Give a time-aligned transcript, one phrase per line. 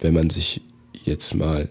[0.00, 0.62] wenn man sich
[1.04, 1.68] jetzt mal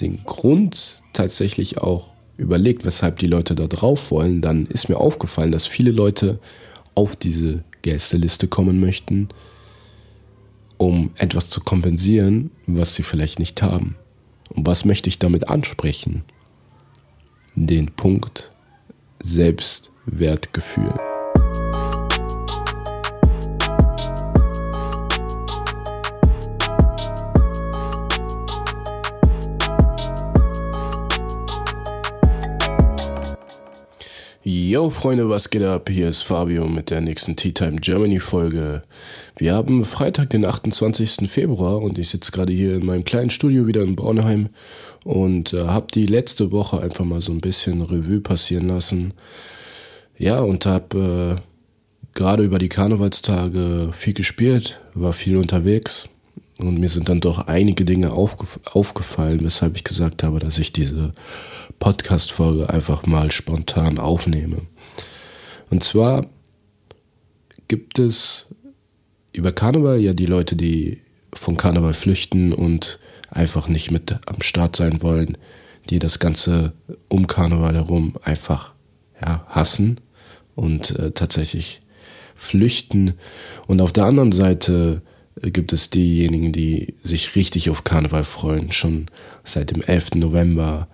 [0.00, 5.52] den Grund tatsächlich auch überlegt, weshalb die Leute da drauf wollen, dann ist mir aufgefallen,
[5.52, 6.40] dass viele Leute
[6.94, 9.28] auf diese Gästeliste kommen möchten,
[10.76, 13.96] um etwas zu kompensieren, was sie vielleicht nicht haben.
[14.48, 16.24] Und was möchte ich damit ansprechen?
[17.54, 18.50] Den Punkt
[19.22, 21.13] Selbstwertgefühl.
[34.74, 35.88] Yo Freunde, was geht ab?
[35.88, 38.82] Hier ist Fabio mit der nächsten Tea Time Germany Folge.
[39.36, 41.30] Wir haben Freitag, den 28.
[41.30, 44.48] Februar und ich sitze gerade hier in meinem kleinen Studio wieder in Bornheim
[45.04, 49.14] und äh, habe die letzte Woche einfach mal so ein bisschen Revue passieren lassen.
[50.18, 56.08] Ja, und habe äh, gerade über die Karnevalstage viel gespielt, war viel unterwegs
[56.58, 60.72] und mir sind dann doch einige Dinge aufgef aufgefallen, weshalb ich gesagt habe, dass ich
[60.72, 61.12] diese
[61.78, 64.58] Podcast-Folge einfach mal spontan aufnehme.
[65.70, 66.26] Und zwar
[67.66, 68.46] gibt es
[69.32, 71.00] über Karneval ja die Leute, die
[71.32, 75.36] von Karneval flüchten und einfach nicht mit am Start sein wollen,
[75.90, 76.72] die das Ganze
[77.08, 78.74] um Karneval herum einfach
[79.20, 80.00] ja, hassen
[80.54, 81.80] und äh, tatsächlich
[82.36, 83.14] flüchten.
[83.66, 85.02] Und auf der anderen Seite
[85.40, 89.06] gibt es diejenigen, die sich richtig auf Karneval freuen, schon
[89.42, 90.16] seit dem 11.
[90.16, 90.88] November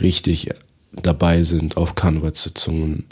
[0.00, 0.50] richtig
[0.92, 3.04] dabei sind auf Karnevalssitzungen,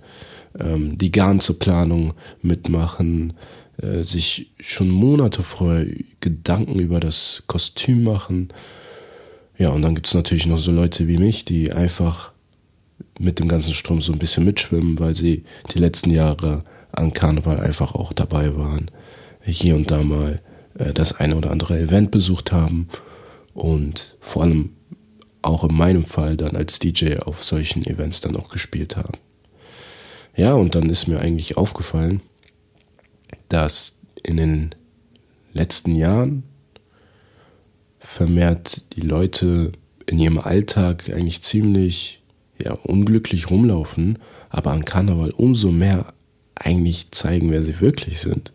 [0.58, 3.34] ähm, die ganze Planung mitmachen,
[3.80, 5.86] äh, sich schon Monate vorher
[6.20, 8.48] Gedanken über das Kostüm machen.
[9.56, 12.32] Ja, und dann gibt es natürlich noch so Leute wie mich, die einfach
[13.18, 17.60] mit dem ganzen Strom so ein bisschen mitschwimmen, weil sie die letzten Jahre an Karneval
[17.60, 18.90] einfach auch dabei waren.
[19.40, 20.40] Hier und da mal
[20.74, 22.88] das eine oder andere Event besucht haben
[23.52, 24.70] und vor allem
[25.42, 29.18] auch in meinem Fall dann als DJ auf solchen Events dann auch gespielt haben.
[30.36, 32.20] Ja, und dann ist mir eigentlich aufgefallen,
[33.48, 34.70] dass in den
[35.52, 36.42] letzten Jahren
[38.00, 39.72] vermehrt die Leute
[40.06, 42.22] in ihrem Alltag eigentlich ziemlich
[42.62, 44.18] ja, unglücklich rumlaufen,
[44.48, 46.12] aber an Karneval umso mehr
[46.54, 48.53] eigentlich zeigen, wer sie wirklich sind.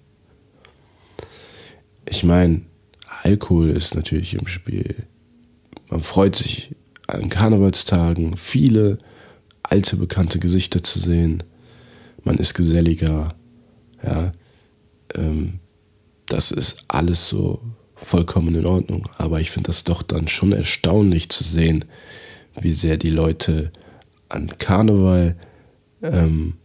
[2.09, 2.63] Ich meine,
[3.21, 5.03] Alkohol ist natürlich im Spiel.
[5.89, 6.75] Man freut sich
[7.05, 8.97] an Karnevalstagen, viele
[9.61, 11.43] alte, bekannte Gesichter zu sehen.
[12.23, 13.35] Man ist geselliger.
[14.03, 14.31] Ja,
[15.13, 15.59] ähm,
[16.27, 17.61] das ist alles so
[17.93, 19.07] vollkommen in Ordnung.
[19.19, 21.85] Aber ich finde das doch dann schon erstaunlich zu sehen,
[22.59, 23.71] wie sehr die Leute
[24.29, 25.35] an Karneval
[26.01, 26.55] ähm,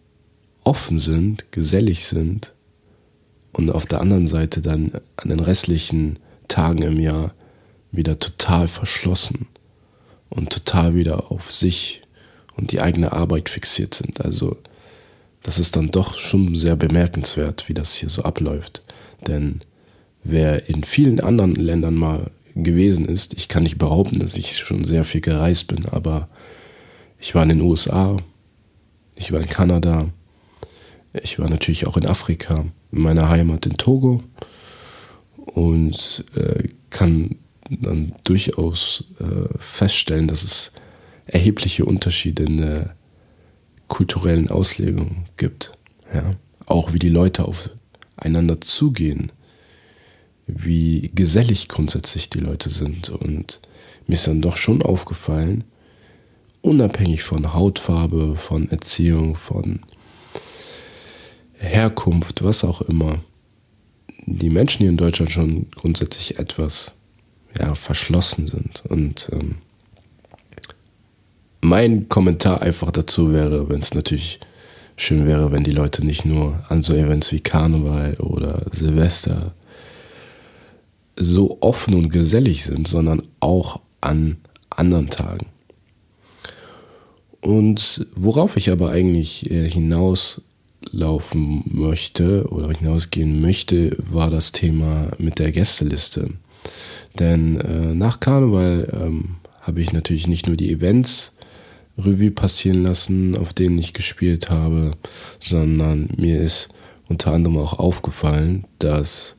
[0.62, 2.53] offen sind, gesellig sind
[3.54, 7.32] und auf der anderen Seite dann an den restlichen Tagen im Jahr
[7.91, 9.47] wieder total verschlossen
[10.28, 12.03] und total wieder auf sich
[12.56, 14.25] und die eigene Arbeit fixiert sind.
[14.25, 14.59] Also
[15.42, 18.84] das ist dann doch schon sehr bemerkenswert, wie das hier so abläuft.
[19.26, 19.60] Denn
[20.25, 24.84] wer in vielen anderen Ländern mal gewesen ist, ich kann nicht behaupten, dass ich schon
[24.84, 26.28] sehr viel gereist bin, aber
[27.19, 28.16] ich war in den USA,
[29.16, 30.10] ich war in Kanada,
[31.22, 34.22] ich war natürlich auch in Afrika, in meiner Heimat in Togo
[35.37, 37.37] und äh, kann
[37.69, 40.72] dann durchaus äh, feststellen, dass es
[41.27, 42.94] erhebliche Unterschiede in der
[43.88, 45.72] kulturellen Auslegung gibt.
[46.12, 46.31] Ja?
[46.66, 49.33] Auch wie die Leute aufeinander zugehen,
[50.47, 53.10] wie gesellig grundsätzlich die Leute sind.
[53.10, 53.60] Und
[54.06, 55.65] mir ist dann doch schon aufgefallen,
[56.60, 59.81] unabhängig von Hautfarbe, von Erziehung, von
[61.64, 63.20] Herkunft, was auch immer,
[64.26, 66.92] die Menschen hier in Deutschland schon grundsätzlich etwas
[67.58, 68.84] ja, verschlossen sind.
[68.88, 69.56] Und ähm,
[71.60, 74.41] mein Kommentar einfach dazu wäre, wenn es natürlich
[74.97, 79.54] schön wäre, wenn die Leute nicht nur an so Events wie Karneval oder Silvester
[81.16, 84.36] so offen und gesellig sind, sondern auch an
[84.71, 85.47] anderen Tagen.
[87.41, 90.41] Und worauf ich aber eigentlich äh, hinaus
[90.91, 96.31] laufen möchte oder hinausgehen möchte, war das Thema mit der Gästeliste.
[97.19, 101.34] Denn äh, nach Karneval ähm, habe ich natürlich nicht nur die Events
[101.97, 104.92] Revue passieren lassen, auf denen ich gespielt habe,
[105.39, 106.71] sondern mir ist
[107.09, 109.37] unter anderem auch aufgefallen, dass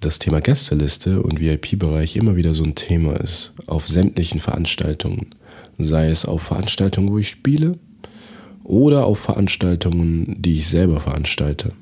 [0.00, 5.30] das Thema Gästeliste und VIP-Bereich immer wieder so ein Thema ist auf sämtlichen Veranstaltungen.
[5.78, 7.78] Sei es auf Veranstaltungen, wo ich spiele,
[8.66, 11.72] oder auf Veranstaltungen, die ich selber veranstalte.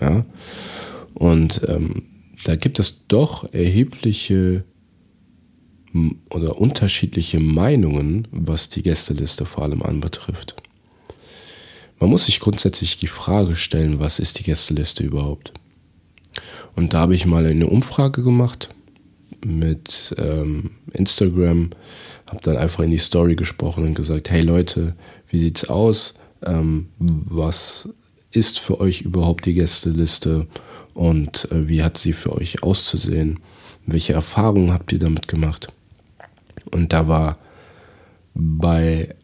[0.00, 0.24] Ja?
[1.14, 2.04] Und ähm,
[2.44, 4.64] da gibt es doch erhebliche
[6.30, 10.54] oder unterschiedliche Meinungen, was die Gästeliste vor allem anbetrifft.
[11.98, 15.52] Man muss sich grundsätzlich die Frage stellen, was ist die Gästeliste überhaupt?
[16.76, 18.68] Und da habe ich mal eine Umfrage gemacht
[19.44, 21.70] mit ähm, Instagram,
[22.30, 24.94] habe dann einfach in die Story gesprochen und gesagt, hey Leute,
[25.30, 26.14] wie sieht's aus?
[26.44, 27.88] Ähm, was
[28.30, 30.46] ist für euch überhaupt die Gästeliste
[30.94, 33.40] und äh, wie hat sie für euch auszusehen?
[33.86, 35.68] Welche Erfahrungen habt ihr damit gemacht?
[36.72, 37.38] Und da war
[38.34, 39.14] bei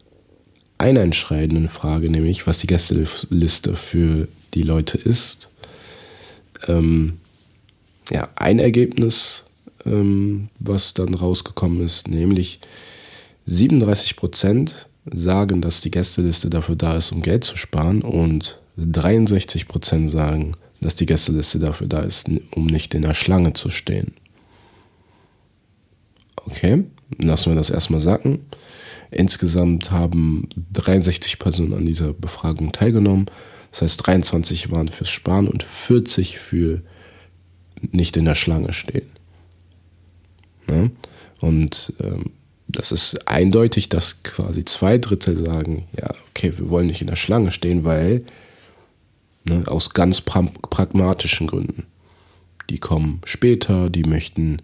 [0.77, 5.49] einer entscheidenden Frage, nämlich was die Gästeliste für die Leute ist,
[6.67, 7.19] ähm,
[8.11, 9.45] ja, ein Ergebnis,
[9.85, 12.59] ähm, was dann rausgekommen ist, nämlich
[13.45, 19.67] 37 Prozent sagen, dass die Gästeliste dafür da ist, um Geld zu sparen und 63
[19.67, 24.13] Prozent sagen, dass die Gästeliste dafür da ist, um nicht in der Schlange zu stehen.
[26.35, 26.85] Okay,
[27.17, 28.45] lassen wir das erstmal sacken.
[29.11, 33.25] Insgesamt haben 63 Personen an dieser Befragung teilgenommen.
[33.71, 36.81] Das heißt, 23 waren fürs Sparen und 40 für
[37.81, 39.09] nicht in der Schlange stehen.
[40.69, 40.89] Ja?
[41.39, 42.31] Und ähm,
[42.67, 47.15] das ist eindeutig, dass quasi zwei Drittel sagen, ja, okay, wir wollen nicht in der
[47.15, 48.25] Schlange stehen, weil
[49.45, 51.85] ne, aus ganz pra pragmatischen Gründen.
[52.69, 54.61] Die kommen später, die möchten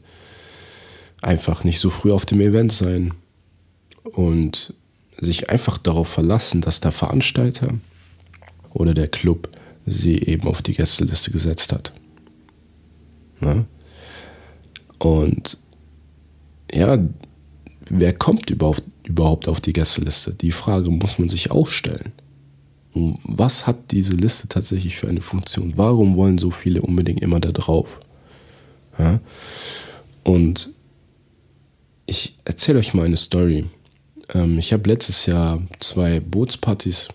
[1.21, 3.13] einfach nicht so früh auf dem Event sein
[4.03, 4.73] und
[5.17, 7.69] sich einfach darauf verlassen, dass der Veranstalter
[8.73, 9.49] oder der Club
[9.85, 11.93] sie eben auf die Gästeliste gesetzt hat.
[13.39, 13.65] Ne?
[14.99, 15.57] Und
[16.73, 16.97] ja,
[17.89, 20.33] wer kommt überhaupt, überhaupt auf die Gästeliste?
[20.33, 22.11] Die Frage muss man sich auch stellen.
[22.93, 25.73] Was hat diese Liste tatsächlich für eine Funktion?
[25.75, 27.99] Warum wollen so viele unbedingt immer da drauf?
[28.99, 29.19] Ja?
[30.23, 30.69] Und
[32.05, 33.65] ich erzähle euch mal eine Story.
[34.33, 37.09] Ähm, ich habe letztes Jahr zwei Bootspartys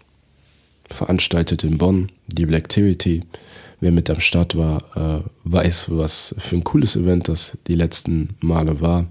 [0.91, 3.23] veranstaltet in Bonn, die Blacktivity.
[3.81, 8.31] Wer mit am Start war, äh, weiß, was für ein cooles Event das die letzten
[8.41, 9.07] Male war.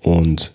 [0.00, 0.52] Und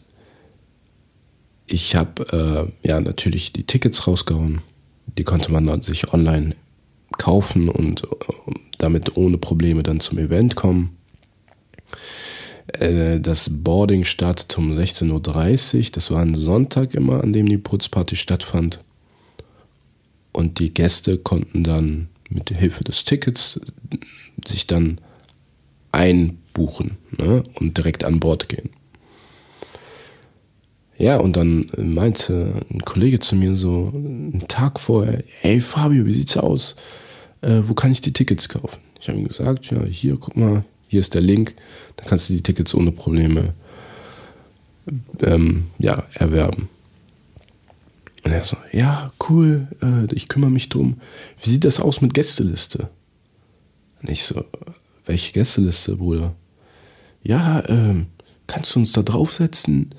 [1.67, 4.61] ich habe äh, ja natürlich die Tickets rausgehauen.
[5.17, 6.55] Die konnte man sich online
[7.17, 8.07] kaufen und äh,
[8.77, 10.97] damit ohne Probleme dann zum Event kommen.
[12.67, 15.85] Äh, das Boarding startete um 16.30 Uhr.
[15.91, 18.83] Das war ein Sonntag immer, an dem die Putzparty stattfand.
[20.31, 23.59] Und die Gäste konnten dann mit Hilfe des Tickets
[24.45, 24.99] sich dann
[25.91, 28.69] einbuchen ne, und direkt an Bord gehen.
[30.97, 36.13] Ja, und dann meinte ein Kollege zu mir so einen Tag vorher, hey Fabio, wie
[36.13, 36.75] sieht's aus?
[37.41, 38.79] Äh, wo kann ich die Tickets kaufen?
[38.99, 41.53] Ich habe ihm gesagt, ja, hier, guck mal, hier ist der Link,
[41.97, 43.53] da kannst du die Tickets ohne Probleme
[45.21, 46.69] ähm, ja, erwerben.
[48.23, 51.01] Und er so, ja, cool, äh, ich kümmere mich drum.
[51.41, 52.89] Wie sieht das aus mit Gästeliste?
[54.01, 54.45] Und ich so,
[55.05, 56.33] welche Gästeliste, Bruder?
[57.21, 58.07] Ja, ähm,
[58.47, 59.91] kannst du uns da draufsetzen?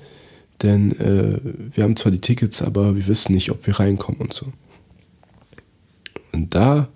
[0.63, 1.39] Denn äh,
[1.75, 4.51] wir haben zwar die Tickets, aber wir wissen nicht, ob wir reinkommen und so.
[6.31, 6.87] Und da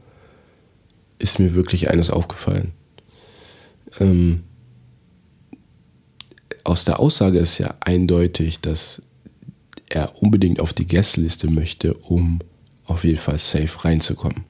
[1.19, 2.73] ist mir wirklich eines aufgefallen
[3.99, 4.43] ähm,
[6.63, 9.01] aus der Aussage ist ja eindeutig, dass
[9.89, 12.39] er unbedingt auf die Gästeliste möchte, um
[12.85, 14.45] auf jeden Fall safe reinzukommen.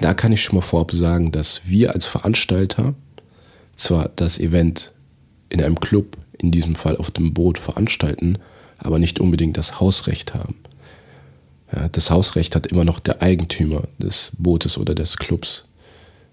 [0.00, 2.94] Da kann ich schon mal vorab sagen, dass wir als Veranstalter
[3.76, 4.92] zwar das Event
[5.48, 8.38] in einem Club, in diesem Fall auf dem Boot, veranstalten,
[8.78, 10.56] aber nicht unbedingt das Hausrecht haben.
[11.72, 15.66] Ja, das Hausrecht hat immer noch der Eigentümer des Bootes oder des Clubs,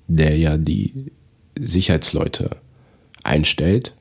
[0.08, 1.12] der ja die
[1.58, 2.50] Sicherheitsleute
[3.24, 3.94] einstellt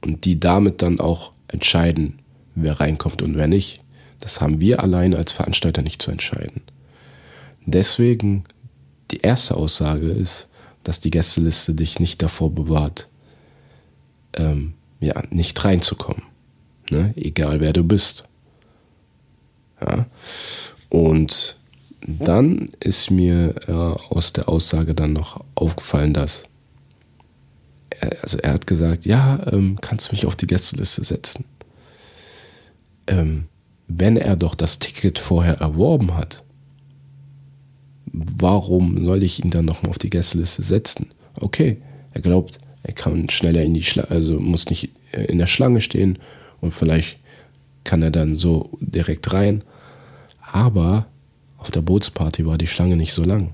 [0.00, 2.20] und die damit dann auch entscheiden,
[2.54, 3.80] wer reinkommt und wer nicht.
[4.20, 6.62] Das haben wir allein als Veranstalter nicht zu entscheiden.
[7.66, 8.44] Deswegen
[9.10, 10.48] die erste Aussage ist,
[10.82, 13.08] dass die Gästeliste dich nicht davor bewahrt,
[14.34, 16.22] ähm, ja, nicht reinzukommen.
[16.90, 17.12] Ne?
[17.16, 18.24] Egal wer du bist.
[19.80, 20.06] Ja?
[20.88, 21.56] Und
[22.00, 26.48] dann ist mir äh, aus der Aussage dann noch aufgefallen, dass
[28.22, 31.44] also er hat gesagt, ja, ähm, kannst du mich auf die Gästeliste setzen.
[33.06, 33.44] Ähm,
[33.88, 36.42] wenn er doch das Ticket vorher erworben hat,
[38.12, 41.12] warum soll ich ihn dann nochmal auf die Gästeliste setzen?
[41.34, 41.78] Okay,
[42.12, 45.80] er glaubt, er kann schneller in die Schlange, also muss nicht äh, in der Schlange
[45.80, 46.18] stehen
[46.60, 47.18] und vielleicht
[47.82, 49.64] kann er dann so direkt rein.
[50.40, 51.06] Aber
[51.58, 53.50] auf der Bootsparty war die Schlange nicht so lang.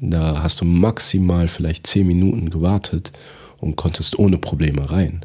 [0.00, 3.12] Da hast du maximal vielleicht 10 Minuten gewartet
[3.60, 5.24] und konntest ohne Probleme rein.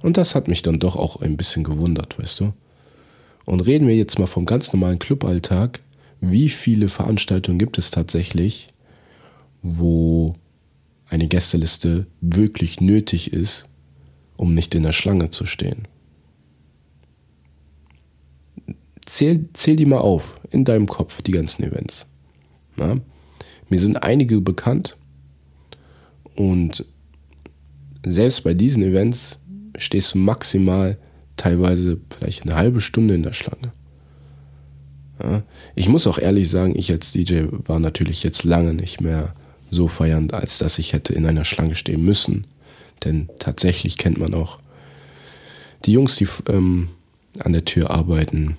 [0.00, 2.52] Und das hat mich dann doch auch ein bisschen gewundert, weißt du?
[3.44, 5.80] Und reden wir jetzt mal vom ganz normalen Cluballtag.
[6.20, 8.68] Wie viele Veranstaltungen gibt es tatsächlich,
[9.62, 10.31] wo
[11.32, 13.66] Gästeliste wirklich nötig ist,
[14.36, 15.88] um nicht in der Schlange zu stehen?
[19.06, 22.06] Zähl, zähl die mal auf in deinem Kopf, die ganzen Events.
[22.76, 23.00] Na?
[23.70, 24.98] Mir sind einige bekannt
[26.36, 26.84] und
[28.04, 29.38] selbst bei diesen Events
[29.78, 30.98] stehst du maximal
[31.36, 33.72] teilweise vielleicht eine halbe Stunde in der Schlange.
[35.22, 35.44] Ja?
[35.76, 39.32] Ich muss auch ehrlich sagen, ich als DJ war natürlich jetzt lange nicht mehr
[39.72, 42.46] so feiernd, als dass ich hätte in einer Schlange stehen müssen.
[43.04, 44.58] Denn tatsächlich kennt man auch
[45.84, 46.90] die Jungs, die ähm,
[47.40, 48.58] an der Tür arbeiten,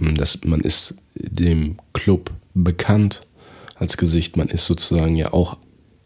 [0.00, 0.14] ähm,
[0.44, 3.22] man ist dem Club bekannt
[3.74, 4.36] als Gesicht.
[4.36, 5.56] Man ist sozusagen ja auch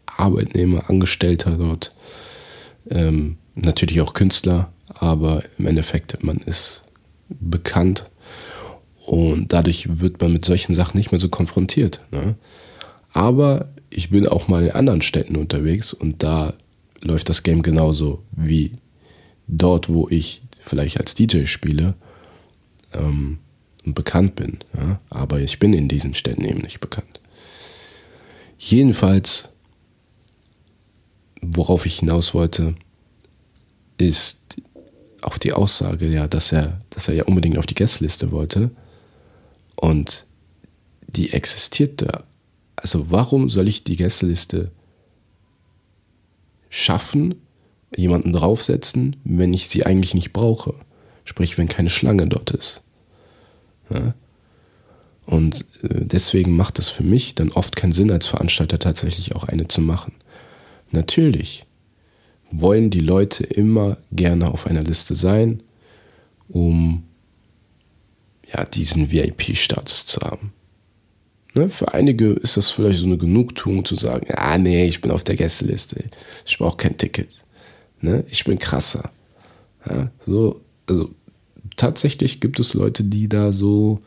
[0.05, 1.93] Arbeitnehmer, Angestellter dort.
[2.89, 6.83] Ähm, natürlich auch Künstler, aber im Endeffekt, man ist
[7.29, 8.09] bekannt
[9.05, 12.03] und dadurch wird man mit solchen Sachen nicht mehr so konfrontiert.
[12.11, 12.35] Ne?
[13.11, 16.53] Aber ich bin auch mal in anderen Städten unterwegs und da
[17.01, 18.73] läuft das Game genauso wie
[19.47, 21.95] dort, wo ich vielleicht als DJ spiele.
[22.93, 23.39] Ähm,
[23.85, 24.59] bekannt bin.
[24.75, 24.99] Ja?
[25.09, 27.19] Aber ich bin in diesen Städten eben nicht bekannt.
[28.57, 29.49] Jedenfalls,
[31.41, 32.75] worauf ich hinaus wollte,
[33.97, 34.57] ist
[35.21, 38.71] auf die Aussage, ja, dass er, dass er ja unbedingt auf die Gästeliste wollte.
[39.75, 40.25] Und
[41.07, 42.23] die existiert da.
[42.83, 44.69] Also warum soll ich die Gästeliste
[46.69, 47.35] schaffen,
[47.95, 50.75] jemanden draufsetzen, wenn ich sie eigentlich nicht brauche?
[51.23, 52.83] Sprich, wenn keine Schlange dort ist.
[53.93, 54.13] Ja?
[55.25, 59.45] Und äh, deswegen macht es für mich dann oft keinen Sinn, als Veranstalter tatsächlich auch
[59.45, 60.13] eine zu machen.
[60.91, 61.65] Natürlich
[62.51, 65.63] wollen die Leute immer gerne auf einer Liste sein,
[66.49, 67.03] um
[68.53, 70.51] ja, diesen VIP-Status zu haben.
[71.55, 75.11] Ne, für einige ist das vielleicht so eine Genugtuung zu sagen, ah nee, ich bin
[75.11, 76.05] auf der Gästeliste,
[76.45, 77.29] ich brauche kein Ticket.
[78.01, 79.11] Ne, ich bin krasser.
[79.87, 81.11] Ja, so, also
[81.75, 83.99] tatsächlich gibt es Leute, die da so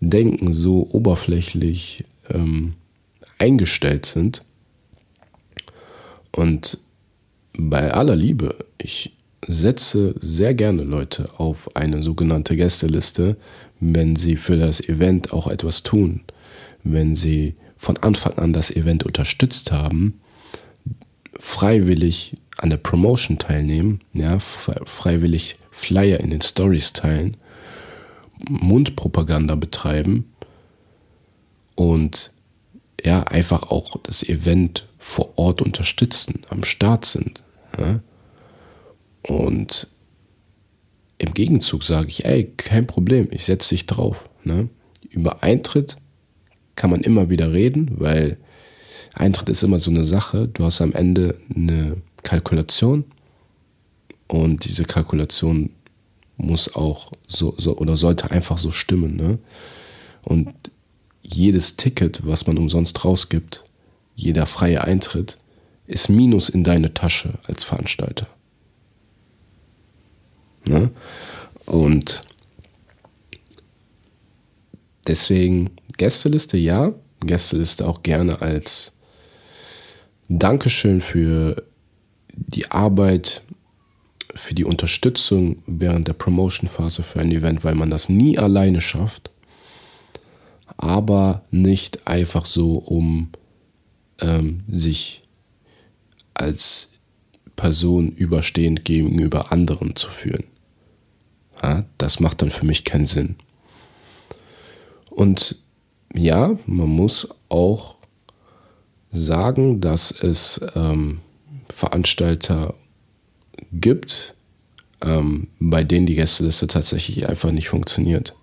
[0.00, 2.74] denken, so oberflächlich ähm,
[3.38, 4.42] eingestellt sind.
[6.32, 6.78] Und
[7.56, 9.14] bei aller Liebe, ich
[9.46, 13.36] setze sehr gerne Leute auf eine sogenannte Gästeliste,
[13.80, 16.22] wenn sie für das Event auch etwas tun,
[16.84, 20.20] wenn sie von Anfang an das Event unterstützt haben,
[21.38, 27.36] freiwillig an der Promotion teilnehmen, ja, freiwillig Flyer in den Stories teilen,
[28.48, 30.32] Mundpropaganda betreiben
[31.74, 32.30] und
[33.04, 37.42] ja, einfach auch das Event vor Ort unterstützen, am Start sind.
[37.78, 38.00] Ja?
[39.22, 39.88] Und
[41.18, 44.28] im Gegenzug sage ich, ey, kein Problem, ich setze dich drauf.
[44.44, 44.68] Ne?
[45.10, 45.96] Über Eintritt
[46.76, 48.38] kann man immer wieder reden, weil
[49.14, 50.48] Eintritt ist immer so eine Sache.
[50.48, 53.04] Du hast am Ende eine Kalkulation
[54.26, 55.70] und diese Kalkulation
[56.36, 59.16] muss auch so, so oder sollte einfach so stimmen.
[59.16, 59.38] Ne?
[60.22, 60.52] Und
[61.22, 63.62] jedes Ticket, was man umsonst rausgibt,
[64.16, 65.38] jeder freie Eintritt,
[65.86, 68.26] ist Minus in deine Tasche als Veranstalter.
[70.66, 70.90] Ne?
[71.66, 72.22] Und
[75.06, 78.92] deswegen Gästeliste ja, Gästeliste auch gerne als
[80.28, 81.62] Dankeschön für
[82.32, 83.42] die Arbeit,
[84.34, 89.30] für die Unterstützung während der Promotion-Phase für ein Event, weil man das nie alleine schafft,
[90.76, 93.30] aber nicht einfach so, um
[94.18, 95.22] ähm, sich
[96.32, 96.90] als
[97.56, 100.44] Person überstehend gegenüber anderen zu fühlen.
[101.62, 103.36] Ja, das macht dann für mich keinen Sinn.
[105.10, 105.63] Und
[106.14, 107.96] ja, man muss auch
[109.12, 111.20] sagen, dass es ähm,
[111.68, 112.74] Veranstalter
[113.72, 114.34] gibt,
[115.02, 118.34] ähm, bei denen die Gästeliste tatsächlich einfach nicht funktioniert.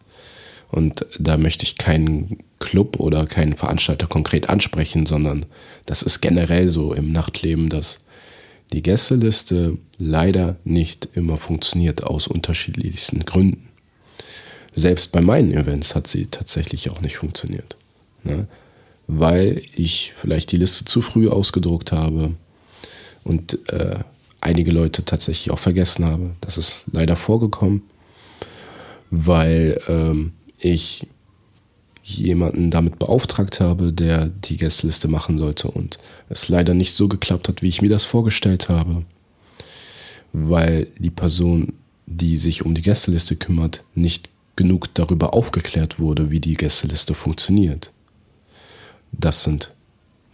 [0.70, 5.46] Und da möchte ich keinen Club oder keinen Veranstalter konkret ansprechen, sondern
[5.86, 8.06] das ist generell so im Nachtleben, dass
[8.72, 13.71] die Gästeliste leider nicht immer funktioniert aus unterschiedlichsten Gründen.
[14.74, 17.76] Selbst bei meinen Events hat sie tatsächlich auch nicht funktioniert.
[18.24, 18.48] Ne?
[19.08, 22.36] Weil ich vielleicht die Liste zu früh ausgedruckt habe
[23.24, 24.00] und äh,
[24.40, 26.32] einige Leute tatsächlich auch vergessen habe.
[26.42, 27.84] Das ist leider vorgekommen,
[29.10, 31.08] weil ähm, ich
[32.04, 36.00] jemanden damit beauftragt habe, der die Gästeliste machen sollte und
[36.30, 39.04] es leider nicht so geklappt hat, wie ich mir das vorgestellt habe,
[40.34, 41.74] weil die Person,
[42.08, 47.92] die sich um die Gästeliste kümmert, nicht genug darüber aufgeklärt wurde, wie die Gästeliste funktioniert.
[49.12, 49.74] Das sind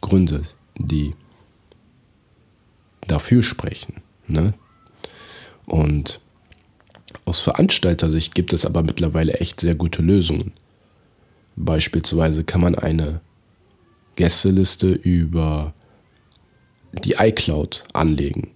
[0.01, 0.43] Gründe,
[0.77, 1.15] die
[3.01, 4.01] dafür sprechen.
[4.27, 4.53] Ne?
[5.65, 6.19] Und
[7.25, 10.53] aus Veranstalter-Sicht gibt es aber mittlerweile echt sehr gute Lösungen.
[11.55, 13.21] Beispielsweise kann man eine
[14.15, 15.73] Gästeliste über
[17.03, 18.51] die iCloud anlegen.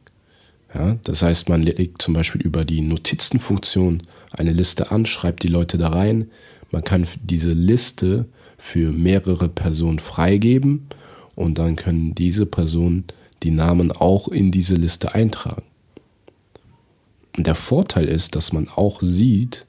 [0.73, 5.47] Ja, das heißt, man legt zum Beispiel über die Notizenfunktion eine Liste an, schreibt die
[5.47, 6.29] Leute da rein.
[6.71, 8.25] Man kann diese Liste
[8.57, 10.87] für mehrere Personen freigeben
[11.35, 13.05] und dann können diese Personen
[13.43, 15.63] die Namen auch in diese Liste eintragen.
[17.37, 19.65] Der Vorteil ist, dass man auch sieht,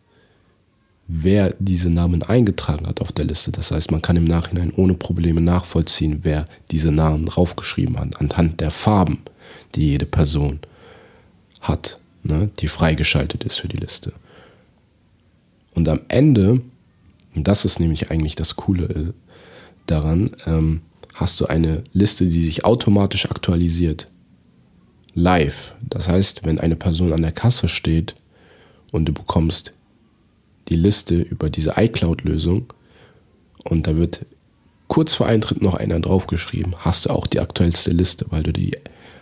[1.09, 3.53] wer diese Namen eingetragen hat auf der Liste.
[3.53, 8.61] Das heißt, man kann im Nachhinein ohne Probleme nachvollziehen, wer diese Namen draufgeschrieben hat, anhand
[8.61, 9.23] der Farben,
[9.75, 10.61] die jede Person
[11.61, 14.13] hat, ne, die freigeschaltet ist für die Liste.
[15.75, 16.61] Und am Ende,
[17.35, 19.13] und das ist nämlich eigentlich das Coole äh,
[19.87, 20.83] daran, ähm,
[21.15, 24.09] hast du eine Liste, die sich automatisch aktualisiert.
[25.15, 25.75] Live.
[25.89, 28.15] Das heißt, wenn eine Person an der Kasse steht
[28.93, 29.75] und du bekommst
[30.69, 32.73] die Liste über diese iCloud-Lösung
[33.65, 34.25] und da wird
[34.89, 38.75] kurz vor Eintritt noch einer draufgeschrieben, hast du auch die aktuellste Liste, weil du die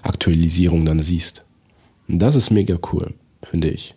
[0.03, 1.45] Aktualisierung dann siehst.
[2.09, 3.95] Und das ist mega cool, finde ich.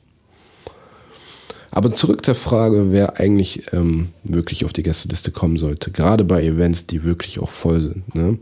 [1.76, 5.90] Aber zurück zur Frage, wer eigentlich ähm, wirklich auf die Gästeliste kommen sollte.
[5.90, 8.14] Gerade bei Events, die wirklich auch voll sind.
[8.14, 8.38] Ne?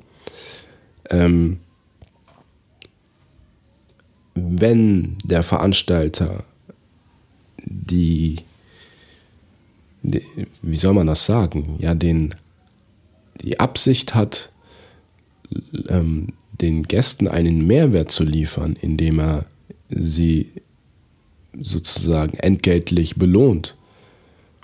[1.10, 1.62] Ähm,
[4.36, 6.44] wenn der Veranstalter
[7.64, 8.36] die,
[10.02, 10.26] die,
[10.62, 12.36] wie soll man das sagen, ja, den,
[13.42, 14.52] die Absicht hat,
[15.88, 19.46] ähm, den Gästen einen Mehrwert zu liefern, indem er
[19.90, 20.52] sie
[21.60, 23.76] sozusagen entgeltlich belohnt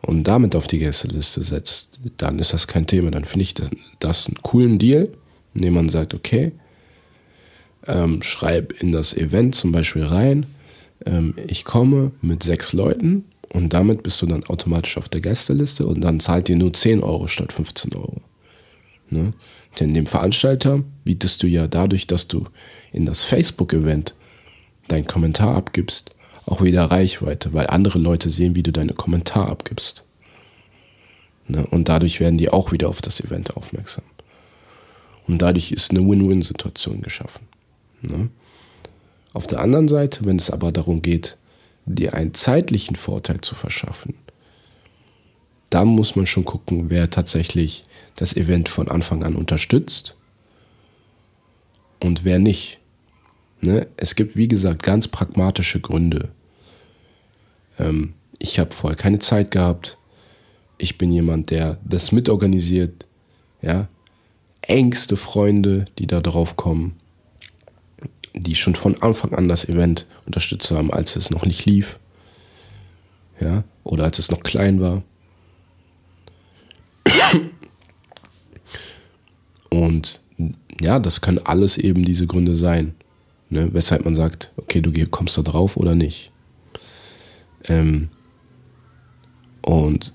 [0.01, 3.11] und damit auf die Gästeliste setzt, dann ist das kein Thema.
[3.11, 3.69] Dann finde ich das,
[3.99, 5.09] das einen coolen Deal,
[5.53, 6.53] indem man sagt, okay,
[7.85, 10.45] ähm, schreib in das Event zum Beispiel rein,
[11.05, 15.85] ähm, ich komme mit sechs Leuten und damit bist du dann automatisch auf der Gästeliste
[15.85, 18.21] und dann zahlt ihr nur 10 Euro statt 15 Euro.
[19.09, 19.33] Ne?
[19.79, 22.45] Denn dem Veranstalter bietest du ja dadurch, dass du
[22.91, 24.15] in das Facebook-Event
[24.87, 26.11] deinen Kommentar abgibst,
[26.47, 30.03] auch wieder Reichweite, weil andere Leute sehen, wie du deine Kommentar abgibst.
[31.47, 31.67] Ne?
[31.67, 34.05] Und dadurch werden die auch wieder auf das Event aufmerksam.
[35.27, 37.47] Und dadurch ist eine Win-Win-Situation geschaffen.
[38.01, 38.29] Ne?
[39.33, 41.37] Auf der anderen Seite, wenn es aber darum geht,
[41.85, 44.15] dir einen zeitlichen Vorteil zu verschaffen,
[45.69, 47.83] dann muss man schon gucken, wer tatsächlich
[48.15, 50.15] das Event von Anfang an unterstützt
[51.99, 52.79] und wer nicht.
[53.59, 53.87] Ne?
[53.97, 56.29] Es gibt, wie gesagt, ganz pragmatische Gründe,
[57.79, 59.97] ähm, ich habe vorher keine Zeit gehabt.
[60.77, 63.05] Ich bin jemand, der das mitorganisiert.
[63.61, 63.87] Ja,
[64.61, 66.95] engste Freunde, die da drauf kommen,
[68.35, 71.97] die schon von Anfang an das Event unterstützt haben, als es noch nicht lief.
[73.39, 75.03] Ja, oder als es noch klein war.
[79.69, 80.21] Und
[80.81, 82.95] ja, das können alles eben diese Gründe sein,
[83.49, 86.31] ne, weshalb man sagt, okay, du kommst da drauf oder nicht.
[87.67, 88.09] Ähm,
[89.61, 90.13] und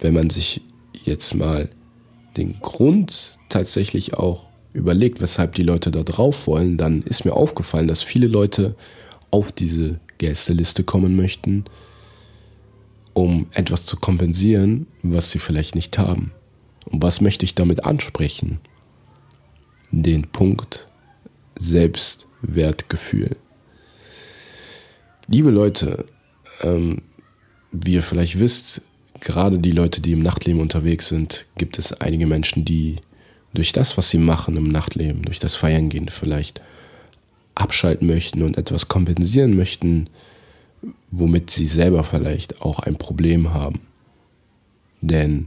[0.00, 0.62] wenn man sich
[1.04, 1.68] jetzt mal
[2.36, 7.88] den Grund tatsächlich auch überlegt, weshalb die Leute da drauf wollen, dann ist mir aufgefallen,
[7.88, 8.76] dass viele Leute
[9.30, 11.64] auf diese Gästeliste kommen möchten,
[13.12, 16.32] um etwas zu kompensieren, was sie vielleicht nicht haben.
[16.84, 18.60] Und was möchte ich damit ansprechen?
[19.90, 20.86] Den Punkt
[21.58, 23.36] Selbstwertgefühl.
[25.32, 26.06] Liebe Leute,
[26.60, 27.02] ähm,
[27.70, 28.82] wie ihr vielleicht wisst,
[29.20, 32.96] gerade die Leute, die im Nachtleben unterwegs sind, gibt es einige Menschen, die
[33.54, 36.62] durch das, was sie machen im Nachtleben, durch das Feiern gehen, vielleicht
[37.54, 40.10] abschalten möchten und etwas kompensieren möchten,
[41.12, 43.82] womit sie selber vielleicht auch ein Problem haben.
[45.00, 45.46] Denn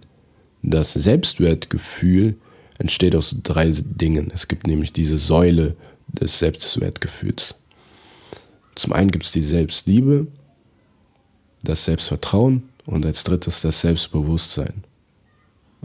[0.62, 2.38] das Selbstwertgefühl
[2.78, 4.32] entsteht aus drei Dingen.
[4.34, 5.76] Es gibt nämlich diese Säule
[6.08, 7.56] des Selbstwertgefühls.
[8.76, 10.28] Zum einen gibt es die Selbstliebe,
[11.64, 14.84] das Selbstvertrauen und als drittes das Selbstbewusstsein.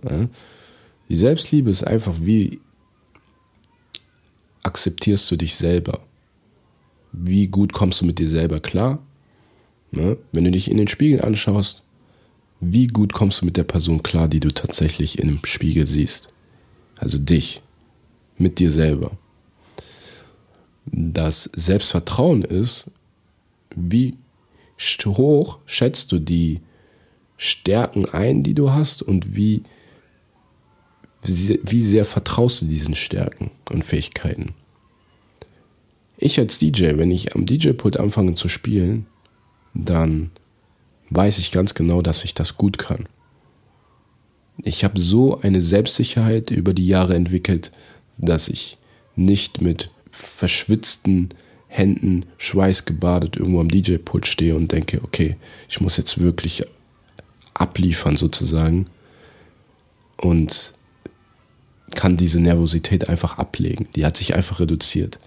[0.03, 0.29] Ja?
[1.09, 2.61] Die Selbstliebe ist einfach, wie
[4.63, 6.01] akzeptierst du dich selber?
[7.13, 8.99] Wie gut kommst du mit dir selber klar?
[9.93, 10.17] Ja?
[10.33, 11.83] Wenn du dich in den Spiegel anschaust,
[12.61, 16.29] wie gut kommst du mit der Person klar, die du tatsächlich dem Spiegel siehst?
[16.97, 17.63] Also dich,
[18.37, 19.13] mit dir selber.
[20.93, 22.91] Das Selbstvertrauen ist,
[23.75, 24.17] wie
[25.07, 26.61] hoch schätzt du die
[27.37, 29.63] Stärken ein, die du hast und wie,
[31.23, 34.55] wie sehr vertraust du diesen Stärken und Fähigkeiten.
[36.17, 39.07] Ich als DJ, wenn ich am DJ-Pult anfange zu spielen,
[39.75, 40.31] dann
[41.11, 43.09] weiß ich ganz genau, dass ich das gut kann.
[44.63, 47.71] Ich habe so eine Selbstsicherheit über die Jahre entwickelt,
[48.17, 48.79] dass ich
[49.15, 51.31] nicht mit verschwitzten
[51.69, 55.37] Händen, schweißgebadet irgendwo am DJ-Pult stehe und denke, okay,
[55.69, 56.65] ich muss jetzt wirklich
[57.55, 58.87] abliefern sozusagen
[60.17, 60.73] und
[61.95, 63.89] kann diese Nervosität einfach ablegen.
[63.95, 65.19] Die hat sich einfach reduziert.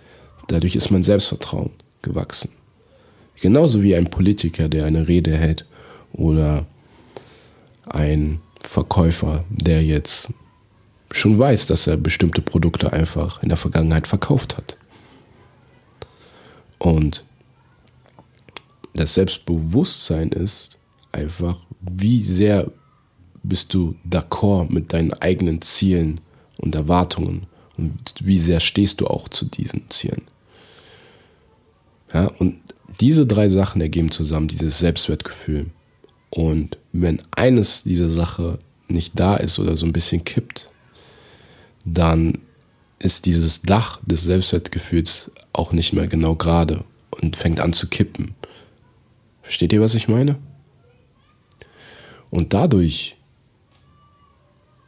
[0.48, 2.52] Dadurch ist mein Selbstvertrauen gewachsen.
[3.40, 5.66] Genauso wie ein Politiker, der eine Rede hält
[6.14, 6.66] oder
[7.86, 10.30] ein Verkäufer, der jetzt
[11.12, 14.78] schon weiß, dass er bestimmte Produkte einfach in der Vergangenheit verkauft hat.
[16.82, 17.26] Und
[18.96, 20.80] das Selbstbewusstsein ist
[21.12, 22.72] einfach, wie sehr
[23.44, 26.22] bist du d'accord mit deinen eigenen Zielen
[26.58, 27.46] und Erwartungen
[27.78, 30.24] und wie sehr stehst du auch zu diesen Zielen.
[32.12, 32.60] Ja, und
[33.00, 35.68] diese drei Sachen ergeben zusammen dieses Selbstwertgefühl.
[36.32, 40.72] Und wenn eines dieser Sachen nicht da ist oder so ein bisschen kippt,
[41.86, 42.40] dann
[43.02, 48.36] ist dieses Dach des Selbstwertgefühls auch nicht mehr genau gerade und fängt an zu kippen.
[49.42, 50.38] Versteht ihr, was ich meine?
[52.30, 53.18] Und dadurch,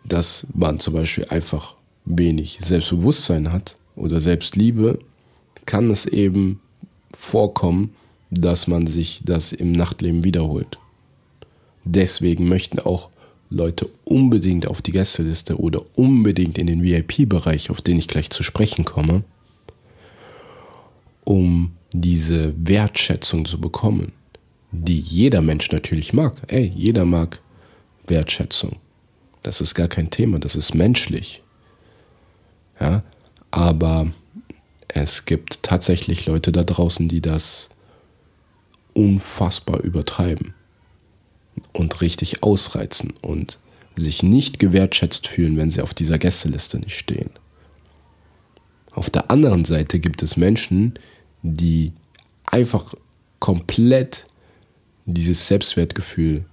[0.05, 4.99] dass man zum Beispiel einfach wenig Selbstbewusstsein hat oder Selbstliebe,
[5.65, 6.61] kann es eben
[7.13, 7.95] vorkommen,
[8.29, 10.77] dass man sich das im Nachtleben wiederholt.
[11.83, 13.09] Deswegen möchten auch
[13.53, 18.43] Leute unbedingt auf die Gästeliste oder unbedingt in den VIP-Bereich, auf den ich gleich zu
[18.43, 19.23] sprechen komme,
[21.23, 24.11] um diese Wertschätzung zu bekommen,
[24.71, 26.41] die jeder Mensch natürlich mag.
[26.47, 27.39] Ey, jeder mag
[28.07, 28.77] Wertschätzung.
[29.43, 31.41] Das ist gar kein Thema, das ist menschlich.
[32.79, 33.03] Ja,
[33.51, 34.11] aber
[34.87, 37.69] es gibt tatsächlich Leute da draußen, die das
[38.93, 40.55] unfassbar übertreiben
[41.73, 43.59] und richtig ausreizen und
[43.95, 47.29] sich nicht gewertschätzt fühlen, wenn sie auf dieser Gästeliste nicht stehen.
[48.91, 50.93] Auf der anderen Seite gibt es Menschen,
[51.41, 51.91] die
[52.45, 52.93] einfach
[53.39, 54.25] komplett
[55.05, 56.45] dieses Selbstwertgefühl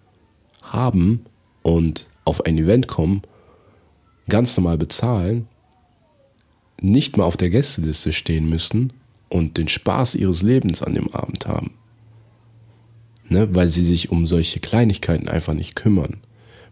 [0.63, 1.25] haben
[1.63, 3.23] und auf ein Event kommen,
[4.29, 5.49] ganz normal bezahlen,
[6.81, 8.93] nicht mal auf der Gästeliste stehen müssen
[9.29, 11.75] und den Spaß ihres Lebens an dem Abend haben
[13.31, 13.55] ne?
[13.55, 16.19] weil sie sich um solche Kleinigkeiten einfach nicht kümmern,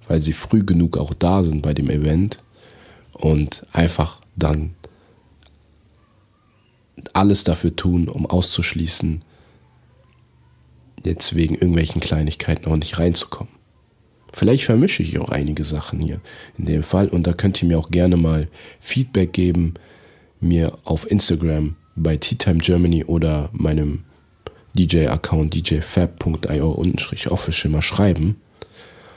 [0.06, 2.38] weil sie früh genug auch da sind bei dem Event
[3.14, 4.74] und einfach dann
[7.12, 9.22] alles dafür tun, um auszuschließen,
[11.04, 13.52] jetzt wegen irgendwelchen Kleinigkeiten auch nicht reinzukommen.
[14.32, 16.20] Vielleicht vermische ich auch einige Sachen hier
[16.58, 19.74] in dem Fall und da könnt ihr mir auch gerne mal Feedback geben,
[20.40, 24.04] mir auf Instagram bei Tea Time Germany oder meinem
[24.78, 28.36] DJ-Account djfab.io-official mal schreiben.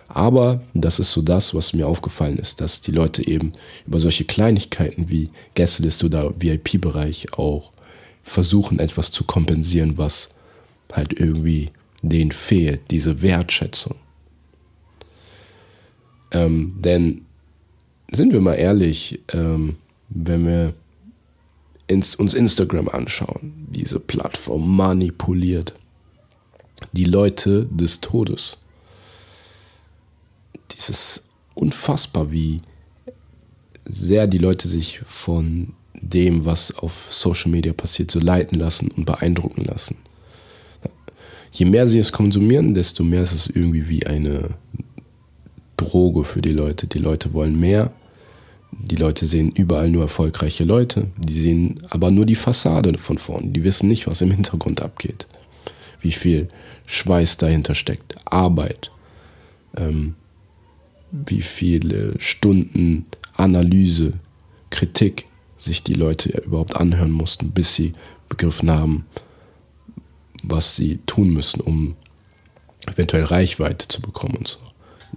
[0.07, 3.53] Aber das ist so das, was mir aufgefallen ist, dass die Leute eben
[3.87, 7.71] über solche Kleinigkeiten wie Gästeliste oder VIP-Bereich auch
[8.23, 10.29] versuchen, etwas zu kompensieren, was
[10.91, 11.69] halt irgendwie
[12.01, 13.95] denen fehlt, diese Wertschätzung.
[16.31, 17.25] Ähm, denn
[18.11, 19.77] sind wir mal ehrlich, ähm,
[20.09, 20.73] wenn wir
[21.91, 25.73] ins, uns Instagram anschauen, diese Plattform manipuliert
[26.93, 28.57] die Leute des Todes.
[30.71, 32.57] Dieses unfassbar, wie
[33.85, 39.05] sehr die Leute sich von dem, was auf Social Media passiert, so leiten lassen und
[39.05, 39.97] beeindrucken lassen.
[41.51, 44.51] Je mehr sie es konsumieren, desto mehr ist es irgendwie wie eine
[45.75, 46.87] Droge für die Leute.
[46.87, 47.91] Die Leute wollen mehr
[48.71, 53.53] die Leute sehen überall nur erfolgreiche Leute, die sehen aber nur die Fassade von vorn,
[53.53, 55.27] die wissen nicht, was im Hintergrund abgeht,
[55.99, 56.49] wie viel
[56.85, 58.91] Schweiß dahinter steckt, Arbeit,
[59.75, 60.15] ähm,
[61.11, 64.13] wie viele Stunden Analyse,
[64.69, 65.25] Kritik
[65.57, 67.93] sich die Leute überhaupt anhören mussten, bis sie
[68.29, 69.05] begriffen haben,
[70.43, 71.95] was sie tun müssen, um
[72.87, 74.59] eventuell Reichweite zu bekommen und so.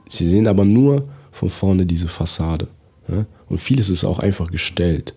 [0.09, 2.69] Sie sehen aber nur von vorne diese Fassade.
[3.09, 3.27] Ja?
[3.49, 5.14] Und vieles ist auch einfach gestellt.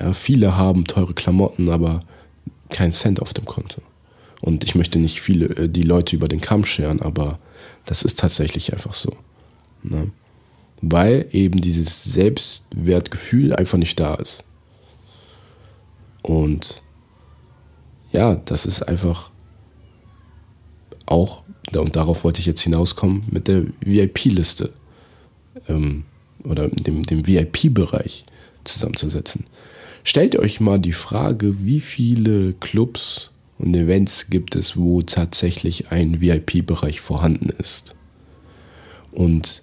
[0.00, 2.00] Ja, viele haben teure Klamotten, aber
[2.70, 3.82] kein Cent auf dem Konto.
[4.40, 7.38] Und ich möchte nicht viele, äh, die Leute über den Kamm scheren, aber
[7.84, 9.16] Das ist tatsächlich einfach so.
[9.82, 10.10] Ne?
[10.82, 14.44] Weil eben dieses Selbstwertgefühl einfach nicht da ist.
[16.22, 16.82] Und
[18.12, 19.30] ja, das ist einfach
[21.06, 24.70] auch, und darauf wollte ich jetzt hinauskommen, mit der VIP-Liste
[25.66, 26.04] ähm,
[26.44, 28.24] oder dem, dem VIP-Bereich
[28.64, 29.44] zusammenzusetzen.
[30.04, 36.20] Stellt euch mal die Frage, wie viele Clubs und Events gibt es, wo tatsächlich ein
[36.20, 37.94] VIP-Bereich vorhanden ist.
[39.10, 39.62] Und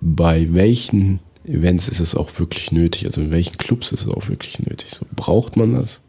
[0.00, 3.06] bei welchen Events ist es auch wirklich nötig?
[3.06, 4.90] Also in welchen Clubs ist es auch wirklich nötig?
[4.90, 6.02] So, braucht man das?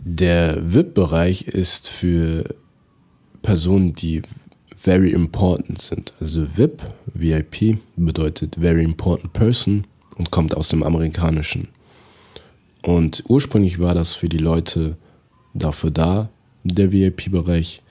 [0.00, 2.54] Der VIP-Bereich ist für
[3.42, 4.22] Personen, die
[4.74, 6.12] very important sind.
[6.20, 6.82] Also VIP,
[7.14, 11.68] VIP bedeutet very important person und kommt aus dem Amerikanischen.
[12.82, 14.96] Und ursprünglich war das für die Leute
[15.54, 16.28] dafür da,
[16.64, 17.82] der VIP-Bereich,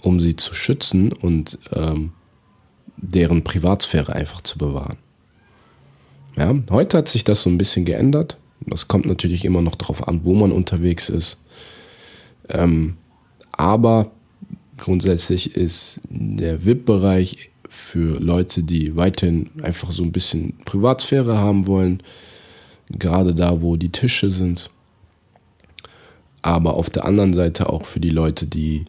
[0.00, 2.12] um sie zu schützen und ähm,
[2.96, 4.98] deren Privatsphäre einfach zu bewahren.
[6.36, 8.38] Ja, heute hat sich das so ein bisschen geändert.
[8.60, 11.40] Das kommt natürlich immer noch darauf an, wo man unterwegs ist.
[12.48, 12.96] Ähm,
[13.50, 14.10] aber
[14.82, 22.02] grundsätzlich ist der VIP-Bereich für Leute, die weiterhin einfach so ein bisschen Privatsphäre haben wollen,
[22.90, 24.70] gerade da, wo die Tische sind.
[26.42, 28.84] Aber auf der anderen Seite auch für die Leute, die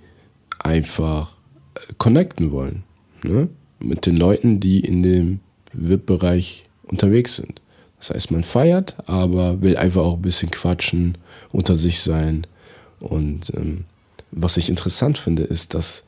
[0.58, 1.38] einfach
[1.75, 2.84] äh, connecten wollen.
[3.23, 3.49] Ne?
[3.79, 5.41] Mit den Leuten, die in dem
[5.73, 7.62] VIP-Bereich unterwegs sind.
[7.99, 11.19] Das heißt, man feiert, aber will einfach auch ein bisschen quatschen,
[11.51, 12.47] unter sich sein.
[12.99, 13.86] Und ähm,
[14.36, 16.06] was ich interessant finde, ist, dass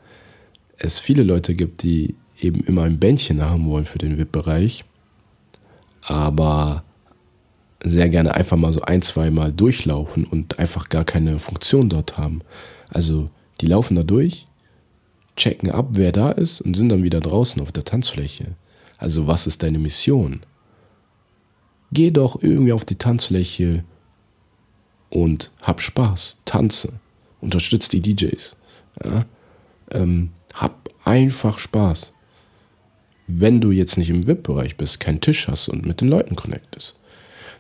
[0.78, 4.84] es viele Leute gibt, die eben immer ein Bändchen haben wollen für den VIP-Bereich,
[6.02, 6.84] aber
[7.84, 12.18] sehr gerne einfach mal so ein, zwei Mal durchlaufen und einfach gar keine Funktion dort
[12.18, 12.42] haben.
[12.90, 13.30] Also
[13.62, 14.46] die laufen da durch,
[15.36, 18.56] checken ab, wer da ist und sind dann wieder draußen auf der Tanzfläche.
[18.98, 20.42] Also was ist deine Mission?
[21.92, 23.84] Geh doch irgendwie auf die Tanzfläche
[25.10, 26.94] und hab Spaß, tanze,
[27.46, 28.56] unterstützt die DJs.
[29.04, 29.26] Ja?
[29.92, 32.14] Ähm, hab einfach Spaß.
[33.28, 36.96] Wenn du jetzt nicht im VIP-Bereich bist, keinen Tisch hast und mit den Leuten connectest.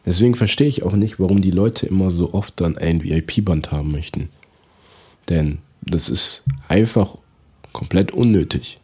[0.05, 3.91] Deswegen verstehe ich auch nicht, warum die Leute immer so oft dann ein VIP-Band haben
[3.91, 4.29] möchten.
[5.29, 7.17] Denn das ist einfach
[7.73, 8.79] komplett unnötig,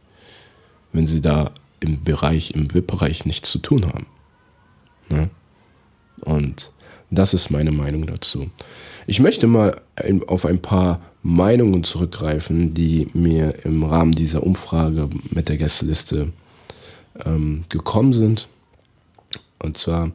[0.93, 4.07] wenn sie da im Bereich, im VIP-Bereich nichts zu tun haben.
[5.09, 5.29] Ne?
[6.21, 6.71] Und
[7.11, 8.49] das ist meine Meinung dazu.
[9.07, 9.81] Ich möchte mal
[10.27, 16.31] auf ein paar Meinungen zurückgreifen, die mir im Rahmen dieser Umfrage mit der Gästeliste
[17.25, 18.47] ähm, gekommen sind.
[19.59, 20.11] Und zwar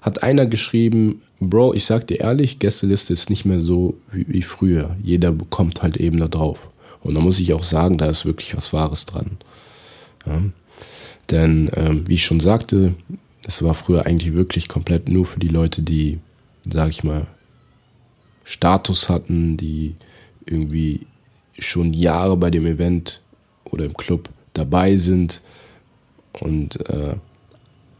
[0.00, 4.42] hat einer geschrieben, Bro, ich sag dir ehrlich, Gästeliste ist nicht mehr so wie, wie
[4.42, 4.96] früher.
[5.02, 6.70] Jeder bekommt halt eben da drauf.
[7.02, 9.38] Und da muss ich auch sagen, da ist wirklich was Wahres dran.
[10.26, 10.42] Ja.
[11.30, 12.94] Denn, ähm, wie ich schon sagte,
[13.44, 16.18] es war früher eigentlich wirklich komplett nur für die Leute, die,
[16.70, 17.26] sag ich mal,
[18.44, 19.94] Status hatten, die
[20.46, 21.06] irgendwie
[21.58, 23.20] schon Jahre bei dem Event
[23.64, 25.42] oder im Club dabei sind
[26.32, 27.14] und äh,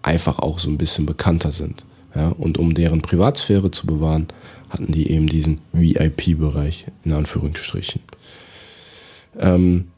[0.03, 1.85] einfach auch so ein bisschen bekannter sind.
[2.15, 4.27] Ja, und um deren Privatsphäre zu bewahren,
[4.69, 8.03] hatten die eben diesen VIP-Bereich in Anführungsstrichen.
[9.39, 9.89] Ähm,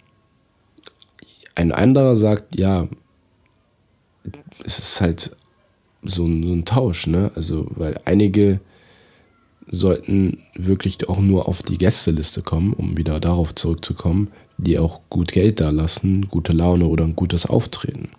[1.54, 2.88] ein anderer sagt, ja,
[4.64, 5.36] es ist halt
[6.02, 7.30] so ein, so ein Tausch, ne?
[7.34, 8.60] Also, weil einige
[9.72, 15.32] sollten wirklich auch nur auf die Gästeliste kommen, um wieder darauf zurückzukommen, die auch gut
[15.32, 18.10] Geld da lassen, gute Laune oder ein gutes Auftreten.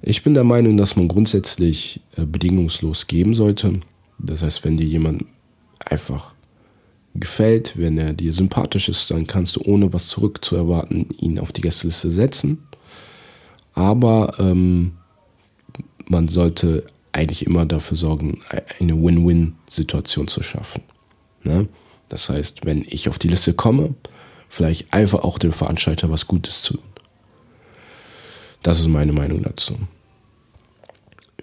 [0.00, 3.80] Ich bin der Meinung, dass man grundsätzlich äh, bedingungslos geben sollte.
[4.18, 5.26] Das heißt, wenn dir jemand
[5.84, 6.34] einfach
[7.14, 11.60] gefällt, wenn er dir sympathisch ist, dann kannst du ohne was zurückzuerwarten ihn auf die
[11.60, 12.66] Gästeliste setzen.
[13.74, 14.92] Aber ähm,
[16.06, 18.42] man sollte eigentlich immer dafür sorgen,
[18.80, 20.82] eine Win-Win-Situation zu schaffen.
[21.44, 21.68] Ne?
[22.08, 23.94] Das heißt, wenn ich auf die Liste komme,
[24.48, 26.84] vielleicht einfach auch dem Veranstalter was Gutes zu tun.
[28.62, 29.76] Das ist meine Meinung dazu.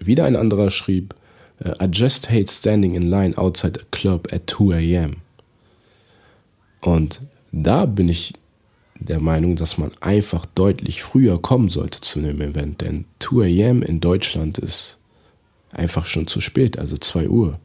[0.00, 1.14] Wieder ein anderer schrieb,
[1.62, 5.16] I just hate standing in line outside a club at 2 a.m.
[6.80, 7.20] Und
[7.52, 8.32] da bin ich
[8.98, 13.82] der Meinung, dass man einfach deutlich früher kommen sollte zu einem Event, denn 2 a.m.
[13.82, 14.99] in Deutschland ist
[15.72, 17.60] einfach schon zu spät, also 2 Uhr.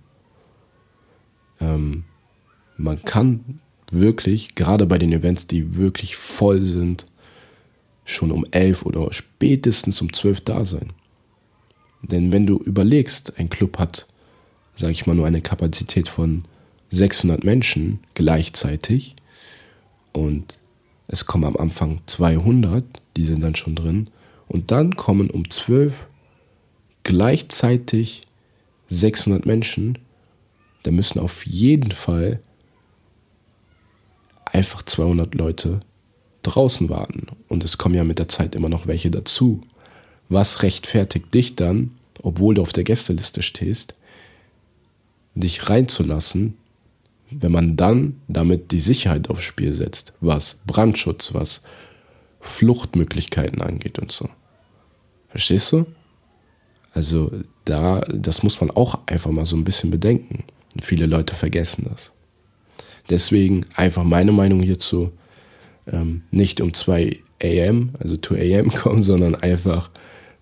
[1.60, 2.04] Ähm,
[2.78, 3.60] man kann
[3.92, 7.06] wirklich, gerade bei den Events, die wirklich voll sind,
[8.04, 10.94] schon um 11 oder spätestens um 12 da sein.
[12.04, 14.08] Denn wenn du überlegst, ein Club hat,
[14.76, 16.44] sage ich mal, nur eine Kapazität von
[16.90, 19.16] 600 Menschen gleichzeitig
[20.14, 20.60] und
[21.08, 22.84] es kommen am Anfang 200,
[23.18, 24.10] die sind dann schon drin.
[24.48, 26.08] Und dann kommen um 12
[27.06, 28.22] gleichzeitig
[28.88, 29.98] 600 Menschen.
[30.84, 32.42] Da müssen auf jeden Fall
[34.46, 35.80] einfach 200 Leute
[36.44, 37.28] draußen warten.
[37.48, 39.62] Und es kommen ja mit der Zeit immer noch welche dazu.
[40.28, 41.92] Was rechtfertigt dich dann,
[42.22, 43.96] obwohl du auf der Gästeliste stehst,
[45.36, 46.58] dich reinzulassen,
[47.30, 51.62] wenn man dann damit die Sicherheit aufs Spiel setzt, was Brandschutz, was
[52.40, 54.30] Fluchtmöglichkeiten angeht und so.
[55.30, 55.86] Verstehst du?
[56.96, 57.30] Also
[57.66, 60.46] da, das muss man auch einfach mal so ein bisschen bedenken.
[60.74, 62.12] Und viele Leute vergessen das.
[63.10, 65.12] Deswegen einfach meine Meinung hierzu,
[65.86, 69.92] ähm, nicht um 2 am, also 2 am kommen, sondern einfach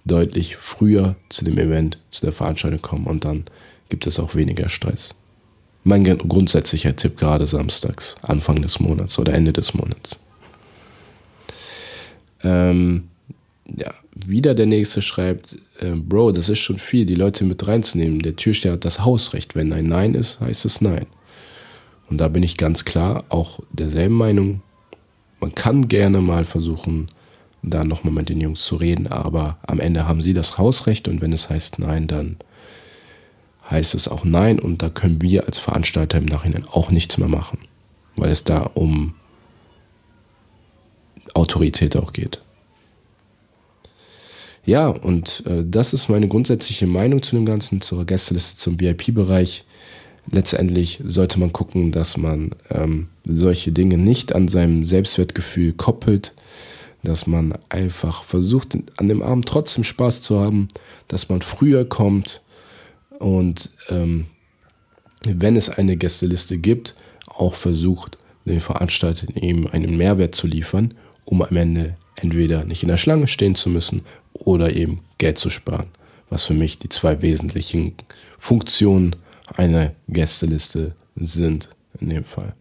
[0.05, 3.45] deutlich früher zu dem Event, zu der Veranstaltung kommen und dann
[3.89, 5.15] gibt es auch weniger Stress.
[5.83, 10.19] Mein grundsätzlicher Tipp gerade samstags, Anfang des Monats oder Ende des Monats.
[12.43, 13.09] Ähm,
[13.65, 18.19] ja, wieder der nächste schreibt, äh, Bro, das ist schon viel, die Leute mit reinzunehmen.
[18.19, 19.55] Der Türsteher hat das Hausrecht.
[19.55, 21.07] Wenn ein Nein ist, heißt es Nein.
[22.09, 24.61] Und da bin ich ganz klar auch derselben Meinung.
[25.39, 27.07] Man kann gerne mal versuchen,
[27.63, 31.21] da nochmal mit den Jungs zu reden, aber am Ende haben sie das Hausrecht und
[31.21, 32.37] wenn es heißt Nein, dann
[33.69, 37.29] heißt es auch Nein und da können wir als Veranstalter im Nachhinein auch nichts mehr
[37.29, 37.59] machen,
[38.17, 39.15] weil es da um
[41.33, 42.42] Autorität auch geht.
[44.65, 49.65] Ja, und äh, das ist meine grundsätzliche Meinung zu dem Ganzen, zur Gästeliste, zum VIP-Bereich.
[50.31, 56.33] Letztendlich sollte man gucken, dass man ähm, solche Dinge nicht an seinem Selbstwertgefühl koppelt,
[57.03, 60.69] dass man einfach versucht, an dem Abend trotzdem Spaß zu haben,
[61.09, 62.41] dass man früher kommt
[63.19, 64.27] und ähm,
[65.25, 66.95] wenn es eine Gästeliste gibt,
[67.27, 70.93] auch versucht, den Veranstaltern eben einen Mehrwert zu liefern,
[71.25, 75.49] um am Ende entweder nicht in der Schlange stehen zu müssen oder eben Geld zu
[75.49, 75.87] sparen,
[76.29, 77.95] was für mich die zwei wesentlichen
[78.37, 79.15] Funktionen
[79.55, 81.69] einer Gästeliste sind
[81.99, 82.53] in dem Fall.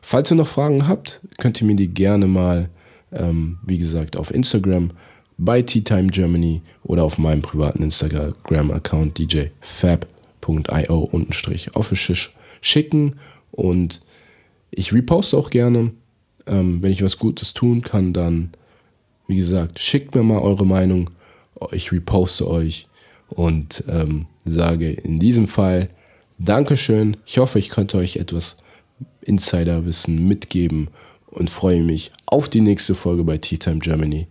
[0.00, 2.70] Falls ihr noch Fragen habt, könnt ihr mir die gerne mal,
[3.12, 4.90] ähm, wie gesagt, auf Instagram
[5.36, 11.10] bei Teatime Germany oder auf meinem privaten Instagram-Account djfab.io
[11.74, 12.18] official
[12.60, 13.16] schicken
[13.52, 14.00] und
[14.70, 15.92] ich reposte auch gerne.
[16.46, 18.52] Ähm, wenn ich was Gutes tun kann, dann
[19.28, 21.10] wie gesagt, schickt mir mal eure Meinung.
[21.70, 22.88] Ich reposte euch
[23.28, 25.88] und ähm, sage in diesem Fall
[26.38, 27.16] Dankeschön.
[27.26, 28.56] Ich hoffe, ich konnte euch etwas
[29.20, 30.88] Insiderwissen mitgeben
[31.26, 34.28] und freue mich auf die nächste Folge bei Tea Time Germany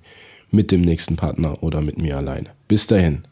[0.50, 2.50] mit dem nächsten Partner oder mit mir alleine.
[2.68, 3.24] Bis dahin.